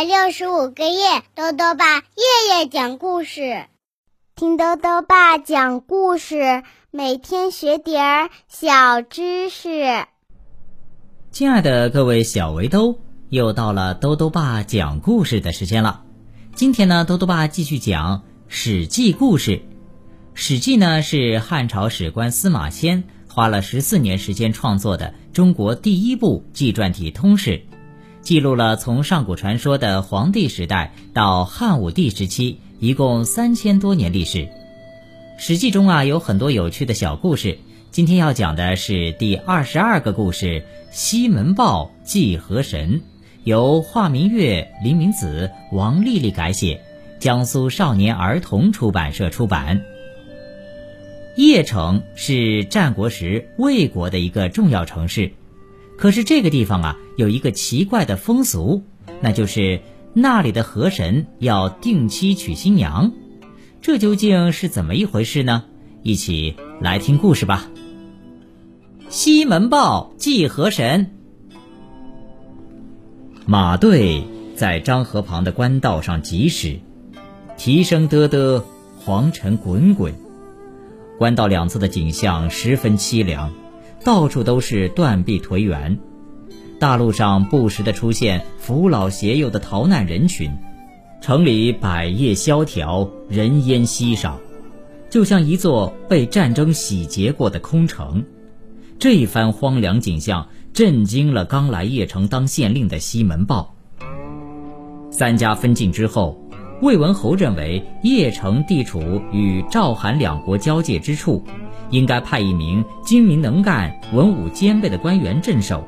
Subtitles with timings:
[0.00, 3.66] 百六十五个夜，豆豆爸夜夜讲故事，
[4.34, 10.06] 听豆豆爸讲故事，每天学点儿小知识。
[11.30, 12.98] 亲爱的各位小围兜，
[13.28, 16.02] 又到了豆豆爸讲故事的时间了。
[16.54, 19.58] 今天呢，豆豆爸继续讲《史记》故事。
[20.32, 27.66] 《史记》呢是汉朝史官司马迁花了十四年时间创作的中国第一部纪传体通史。
[28.22, 34.38] 记录了从上古传说的黄帝时代到汉武帝时期，一共三千多年历史。
[35.38, 37.58] 《史记》中啊有很多有趣的小故事，
[37.90, 40.46] 今天要讲的是第二十二个故事
[40.90, 43.00] 《西门豹祭河神》，
[43.44, 46.82] 由华明月、林明子、王丽丽改写，
[47.18, 49.80] 江苏少年儿童出版社出版。
[51.36, 55.32] 邺城是战国时魏国的一个重要城市。
[56.00, 58.84] 可是这个地方啊，有一个奇怪的风俗，
[59.20, 59.82] 那就是
[60.14, 63.12] 那里的河神要定期娶新娘，
[63.82, 65.64] 这究竟是怎么一回事呢？
[66.02, 67.68] 一起来听故事吧。
[69.10, 71.10] 西门豹祭河神，
[73.44, 74.24] 马队
[74.56, 76.78] 在漳河旁的官道上疾驶，
[77.58, 78.62] 蹄声嘚嘚，
[78.96, 80.14] 黄尘滚滚，
[81.18, 83.52] 官道两侧的景象十分凄凉。
[84.02, 85.98] 到处都是断壁颓垣，
[86.78, 90.50] 大路上不时地出现扶老携幼的逃难人群，
[91.20, 94.38] 城里百业萧条，人烟稀少，
[95.10, 98.24] 就像一座被战争洗劫过的空城。
[98.98, 103.74] 这番荒凉景象震惊了刚来邺城当县令的西门豹。
[105.10, 106.42] 三家分晋之后，
[106.80, 111.44] 魏文侯认为邺城地处与赵、韩两国交界之处。
[111.90, 115.84] 应该派一名精明能干、文武兼备的官员镇守。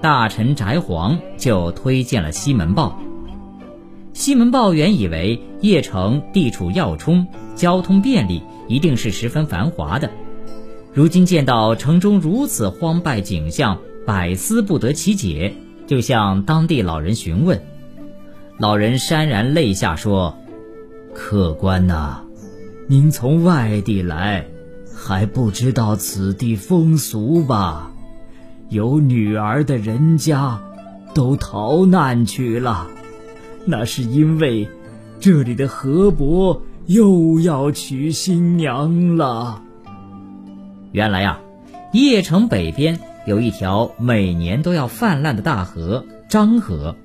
[0.00, 2.98] 大臣翟璜就推荐了西门豹。
[4.12, 7.26] 西门豹原以为邺城地处要冲，
[7.56, 10.10] 交通便利，一定是十分繁华的。
[10.92, 15.52] 如今见到城中如此荒败景象，百思不得其解，
[15.86, 17.60] 就向当地老人询问。
[18.58, 20.38] 老人潸然泪下说
[21.12, 22.22] ：“客官呐，
[22.86, 24.46] 您从外地来。”
[25.06, 27.90] 还不知道此地风俗吧？
[28.70, 30.58] 有女儿的人家，
[31.12, 32.86] 都逃难去了。
[33.66, 34.66] 那是因为
[35.20, 39.60] 这里的河伯又要娶新娘了。
[40.92, 41.38] 原来呀，
[41.92, 46.96] 邺城北边有一条每年都要泛滥的大河——漳河。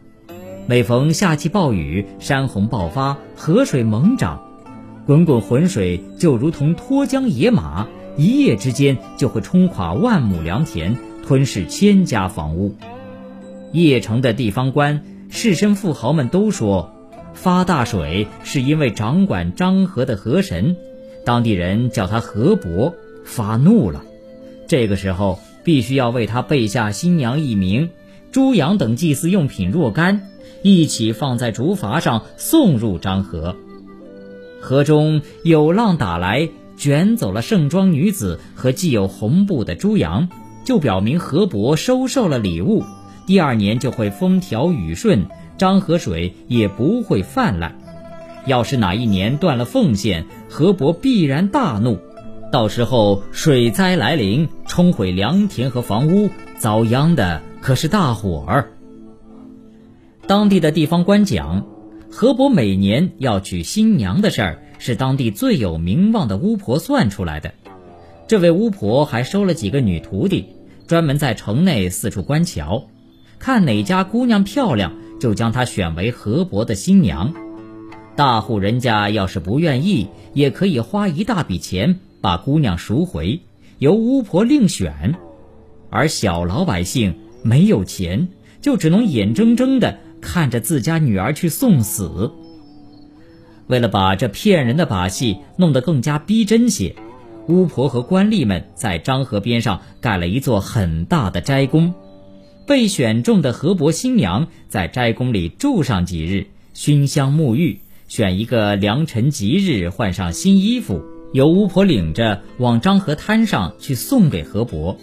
[0.68, 4.40] 每逢夏季暴雨，山洪爆发，河水猛涨。
[5.09, 12.75] 滚滚浑水就如同脱缰野马，一夜之间就会冲垮万亩良田，吞噬千家房屋。
[13.74, 16.94] 邺城的地方官、士绅、富豪们都说，
[17.34, 20.75] 发大水是因为掌管漳河的河神，
[21.25, 22.94] 当地人叫他河伯，
[23.25, 24.03] 发怒了。
[24.68, 27.90] 这个时候必须要为他备下新娘一名，
[28.31, 30.30] 猪羊等祭祀用品若干，
[30.62, 33.56] 一起放在竹筏上送入漳河。
[34.62, 40.28] 河中有浪打来，卷走了盛装女子和系有红布的猪羊，
[40.64, 42.84] 就表明河伯收受了礼物。
[43.25, 45.25] 第二年就会风调雨顺，
[45.58, 47.80] 漳河水也不会泛滥。
[48.46, 52.00] 要是哪一年断了奉献，河伯必然大怒，
[52.52, 58.72] 到时候水灾来临，冲毁良田和房屋，遭殃的可是大伙儿。
[60.28, 61.66] 当地的地方官讲。
[62.12, 67.53] 河伯每年要娶新娘的事儿，是当地最有名望的巫婆算出来的。
[68.28, 70.48] 这位巫婆还收了几个女徒弟，
[70.88, 72.88] 专门在城内四处观瞧，
[73.38, 77.34] 看哪家姑娘漂亮，就将她选为河伯的新娘。
[78.16, 83.40] 大户人家要是不愿意，也可以花一大笔钱把姑娘赎回，
[83.78, 85.16] 由巫婆另选。
[85.92, 88.28] 而小老百姓没有钱，
[88.62, 90.00] 就只能眼睁睁的。
[90.21, 92.31] 看着自家女儿去送死，
[93.68, 96.95] 为了把这骗人的把戏弄得更加逼真些，
[97.48, 101.94] 巫婆和官吏们在漳河边上盖了一座很大的斋宫。
[102.68, 111.01] 被选中的河伯新娘在斋宫里住上几日，熏香沐浴，选一个良辰吉日换上新衣服，
[111.33, 114.98] 由巫婆领着往漳河滩上去送给河伯。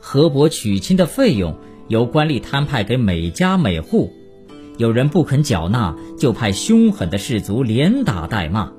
[0.00, 1.58] 河伯娶亲的费用
[1.88, 4.14] 由官吏摊派给每家每户。
[4.78, 8.72] 有人不肯缴纳，就派凶狠的士卒连打带骂。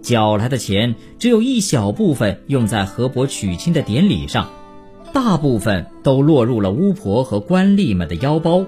[0.00, 4.50] 缴来的钱只有一小部分用在河伯娶亲的典礼上，
[5.12, 8.64] 大部分都落入了巫婆和官吏们的腰包。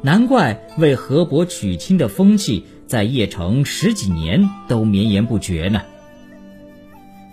[0.00, 5.82] 难怪为河伯娶亲的风气在邺城十几年都绵延不绝呢。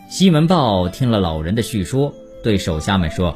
[0.10, 2.14] 西门豹听了老人的叙说，
[2.44, 3.36] 对手下们说：“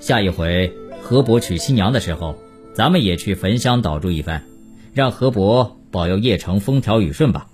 [0.00, 2.36] 下一回河伯娶新娘的时候，
[2.76, 4.42] 咱们也去焚香祷祝一番，
[4.92, 7.46] 让河伯保佑邺城风调雨顺吧。”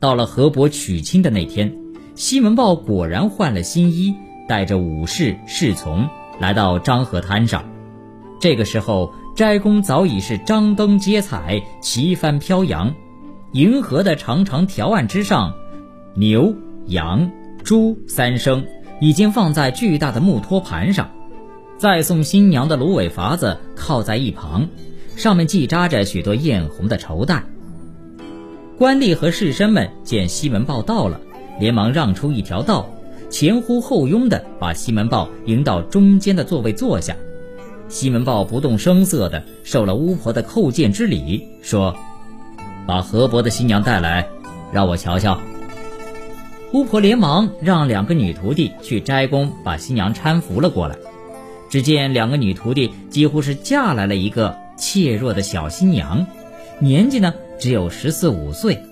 [0.00, 1.76] 到了河伯娶亲的那天，
[2.16, 4.16] 西门豹果然换了新衣，
[4.48, 6.08] 带着武士侍从
[6.40, 7.64] 来到漳河滩上。
[8.40, 12.92] 这个时候，斋宫早已是张灯结彩，旗帆飘扬，
[13.52, 15.54] 银河的长长条案之上，
[16.16, 16.52] 牛。
[16.86, 17.30] 羊、
[17.62, 18.64] 猪三牲
[18.98, 21.10] 已经放在巨大的木托盘上，
[21.78, 24.68] 再送新娘的芦苇筏子靠在一旁，
[25.16, 27.44] 上面系扎着许多艳红的绸带。
[28.76, 31.20] 官吏和士绅们见西门豹到了，
[31.60, 32.88] 连忙让出一条道，
[33.30, 37.14] 前呼后拥的把西门豹迎到中间的座位坐下。
[37.88, 41.94] 西门豹不动声色地受了巫婆的叩见之礼，说
[42.88, 44.28] ：“把河伯的新娘带来，
[44.72, 45.38] 让我瞧瞧。”
[46.74, 50.96] 巫婆连忙让两个女徒弟去斋宫把新娘搀扶了过来。
[51.68, 56.26] 只见两个女徒弟几乎是嫁来了一个怯弱的小新娘，
[56.78, 58.82] 年纪呢只有十四五岁，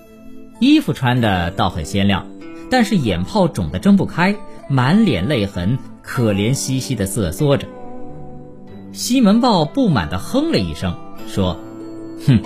[0.59, 2.27] 衣服穿的倒很鲜亮，
[2.69, 4.35] 但是眼泡肿得睁不开，
[4.69, 7.67] 满脸泪痕，可怜兮兮的瑟缩着。
[8.91, 10.95] 西门豹不满地哼了一声，
[11.27, 11.59] 说
[12.27, 12.41] ：“哼，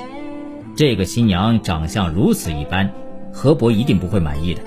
[0.76, 2.92] 这个新娘长相如此一般，
[3.34, 4.62] 河伯一定不会满意的。”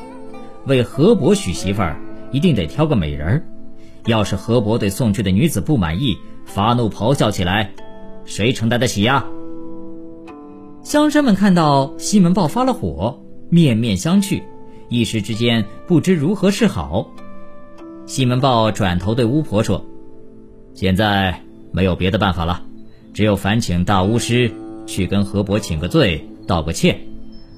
[0.66, 1.96] 为河伯娶媳妇儿，
[2.32, 3.44] 一定得挑个美人儿。
[4.06, 7.73] 要是河伯对送去的女子不满意，发怒咆哮起来，
[8.25, 9.25] 谁承担得起呀？
[10.83, 13.19] 乡绅们看到西门豹发了火，
[13.49, 14.43] 面面相觑，
[14.89, 17.11] 一时之间不知如何是好。
[18.06, 19.85] 西门豹转头对巫婆说
[20.75, 21.41] ：“现在
[21.73, 22.62] 没有别的办法了，
[23.12, 24.53] 只有烦请大巫师
[24.87, 27.00] 去跟河伯请个罪，道个歉，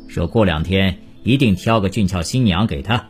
[0.09, 3.09] 说过两天。”一定挑个俊俏新娘给他。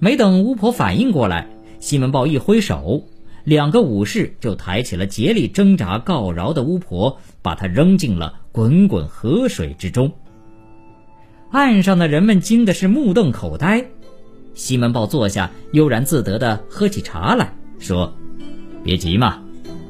[0.00, 1.46] 没等巫婆反应过来，
[1.82, 3.02] 西门豹一挥手，
[3.42, 10.12] 两个武士就抬起了竭力挣扎告饶的巫婆，把她扔进了滚滚河水之中。
[11.50, 13.84] 岸上的人们惊的是目瞪口呆。
[14.54, 18.14] 西门豹坐下，悠然自得地喝起茶来说
[18.84, 19.42] ：“别急嘛，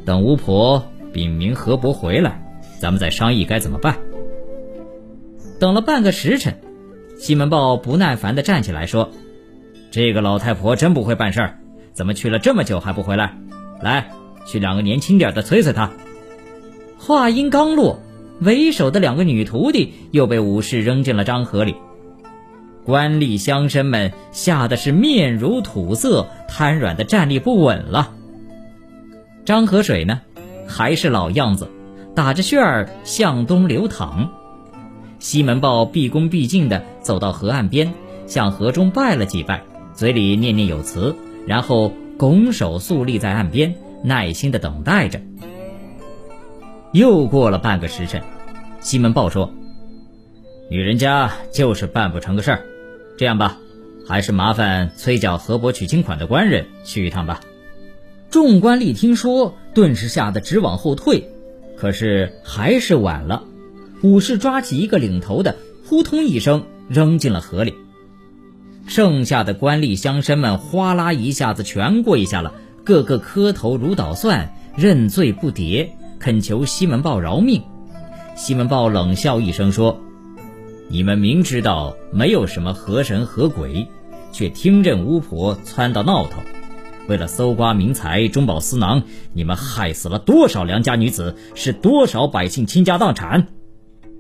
[0.07, 2.43] 等巫婆禀明河伯回来，
[2.81, 3.99] 咱们再商议该怎么办。”
[5.61, 6.59] 等了半个时辰。
[7.19, 9.11] 西门豹不耐烦地站起来说
[9.93, 11.59] ：“这个老太婆真不会办事儿，
[11.93, 13.37] 怎么去了这么久还不回来？
[13.81, 14.11] 来，
[14.47, 15.91] 去两个年轻点的催催他。”
[16.99, 18.01] 话音刚落，
[18.41, 21.75] 为首的两个女徒弟又被武士扔进了漳河里。
[22.85, 28.13] 官吏乡绅们吓得是面如土色，瘫软的站立不稳了。
[29.45, 30.21] 漳河水呢，
[30.67, 31.71] 还是老样子，
[32.15, 34.31] 打着旋儿向东流淌。
[35.19, 37.93] 西门豹毕恭毕敬地走到河岸边，
[38.27, 39.63] 向河中拜了几拜，
[39.95, 41.15] 嘴里念念有词，
[41.47, 45.21] 然后拱手肃立在岸边，耐心地等待着。
[46.93, 48.23] 又过了半个时辰，
[48.81, 49.53] 西门豹说
[50.71, 52.63] ：“女人家就是办不成个事儿，
[53.17, 53.59] 这样吧，
[54.07, 57.41] 还是麻烦催缴河伯娶亲款的官人去一趟吧。”
[58.31, 61.31] 众官吏听说，顿时吓得直往后退，
[61.77, 63.45] 可是还是晚了。
[64.03, 65.57] 武士抓起一个领头的，
[65.87, 67.75] 扑通一声扔进了河里。
[68.95, 72.53] 剩下的官吏乡绅们哗啦一下子全跪下了，
[72.85, 77.63] 个个磕头如捣蒜，认罪不迭，恳求西门豹饶命。
[78.37, 79.99] 西门豹冷笑一声说
[80.93, 83.89] ：“你们明知道没有什么河神河鬼，
[84.31, 86.45] 却听任巫婆撺掇闹腾，
[87.09, 93.47] 为了搜刮民财、中饱私囊，你们害死了多少良家女子，使多少百姓倾家荡产。”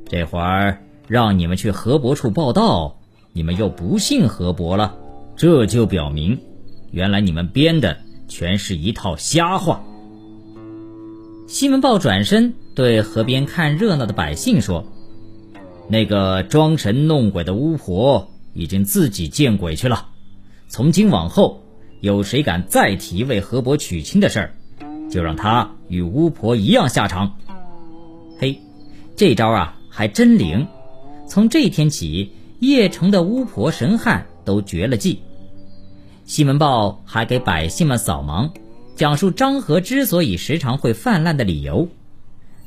[0.09, 3.02] 这会儿让你们去河伯处报道，
[3.33, 4.95] 你们又不信河伯了，
[5.37, 6.39] 这就表明，
[6.91, 7.97] 原来你们编的
[8.29, 9.83] 全是一套瞎话。
[11.47, 14.85] 西门豹转身对河边看热闹的百姓说
[15.89, 20.09] ：“那个装神弄鬼的巫婆已经自己见鬼去了，
[20.69, 21.63] 从今往后，
[22.01, 24.55] 有谁敢再提为河伯娶亲的事儿，
[25.11, 27.37] 就让他与巫婆一样下场。”
[28.39, 28.61] 嘿，
[29.17, 29.79] 这招啊！
[29.89, 30.67] 还真灵！
[31.29, 35.21] 从这天起，邺城的巫婆神汉都绝了迹。
[36.25, 38.53] 西门豹还给百姓们扫盲，
[38.95, 41.89] 讲述漳河之所以时常会泛滥的理由。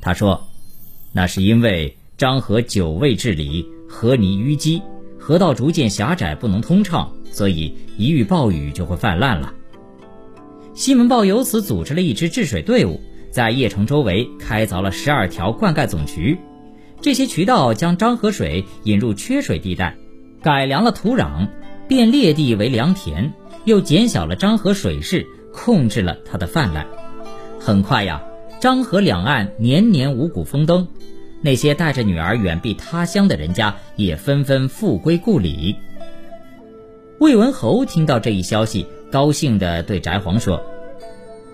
[0.01, 0.49] 他说
[1.13, 4.81] ：“那是因为漳河久未治理，河泥淤积，
[5.17, 9.53] 河道逐渐狭窄，不能通畅，所以一遇暴雨就会泛滥了。”
[10.75, 12.99] 西门豹由此组织了一支治水队伍。
[13.31, 16.37] 在邺城周围开凿了十二条灌溉总渠，
[17.01, 19.95] 这些渠道将漳河水引入缺水地带，
[20.41, 21.47] 改良了土壤，
[21.87, 23.31] 变裂地为良田，
[23.65, 26.85] 又减小了漳河水势，控制了它的泛滥。
[27.59, 28.23] 很快呀，
[28.59, 30.87] 漳河两岸年年五谷丰登，
[31.41, 35.75] 那些带着女儿远避他乡的人家也纷纷复归故里。
[37.19, 40.61] 魏文侯听到这一消息，高兴地对翟璜说：“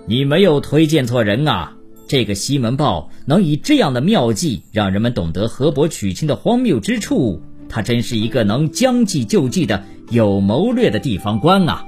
[0.08, 1.78] 你没有推荐错人啊！
[2.12, 11.86] 这个西门豹能以这样的妙计让人们懂得河伯娶亲的荒谬之处，他真是一个能将计就计的有谋略的地方官啊！”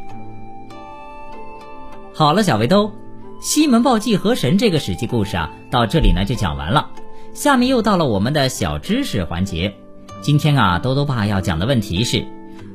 [2.16, 2.90] 好了，小围兜，
[3.42, 6.90] 西门豹祭河神这个史记故事啊，到这里呢就讲完了。
[7.34, 9.74] 下面又到了我们的小知识环节。
[10.22, 12.26] 今天啊，兜兜爸要讲的问题是。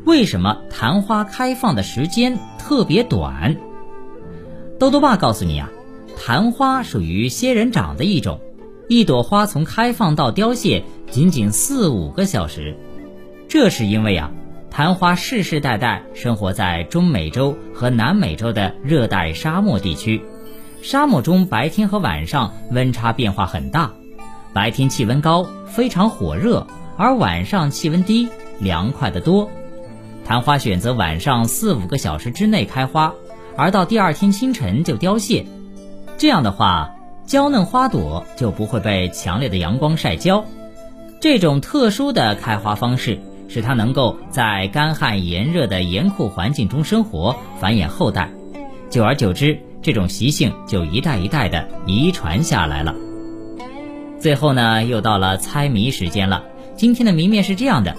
[0.05, 3.57] 为什么昙花开放的时间特别短？
[4.79, 5.71] 兜兜爸告诉你啊，
[6.19, 8.41] 昙花属于仙人掌的一种，
[8.89, 12.77] 一朵花从开放到凋谢仅仅四五个小时。
[13.49, 14.31] 这是因为啊，
[14.69, 20.21] 昙花世世代代生活在中美洲和南美洲的热带沙漠地区，
[20.83, 23.93] 沙漠中白天和晚上温差变化很大，
[24.53, 29.49] 白天气温高，非常火热，而晚上气温低，凉快得多。
[30.27, 33.15] 昙花选择晚上四五个小时之内开花，
[33.57, 35.47] 而到第二天清晨就凋谢。
[36.19, 40.45] 这样的话，娇嫩花朵就不会被强烈的阳光晒焦。
[41.21, 48.29] 这种特殊的开花方式，使它能够在干旱炎热的严酷环境中生活，繁衍后代。
[48.91, 52.93] 久而久之，这种习性就一代一代的遗传下来了。
[54.19, 56.43] 最后呢，又到了猜谜时间了。
[56.75, 57.95] 今天的谜面是这样的。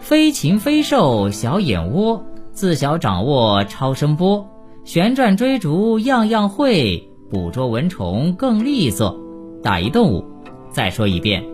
[0.00, 4.48] 非禽非兽小眼窝，自小掌握超声波，
[4.84, 9.18] 旋转追逐样样会，捕捉蚊虫更利索。
[9.62, 10.24] 打一动物，
[10.70, 11.44] 再说一遍，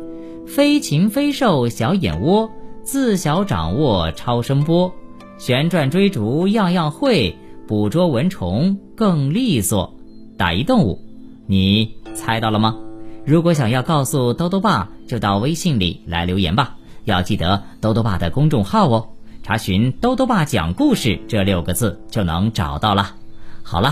[0.47, 2.51] 非禽非兽小眼窝，
[2.83, 4.93] 自小掌握超声波，
[5.39, 9.95] 旋转追逐样样会，捕捉蚊虫更利索。
[10.37, 10.99] 打一动物，
[11.47, 12.77] 你猜到了吗？
[13.25, 16.77] 如果想要告诉兜兜爸，就到微信里来留言吧。
[17.05, 19.09] 要记得兜兜爸的公众号哦，
[19.43, 23.15] 查询“兜兜爸讲故事”这六个字就能找到了。
[23.63, 23.91] 好了，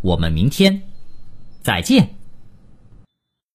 [0.00, 0.82] 我们明天
[1.62, 2.21] 再见。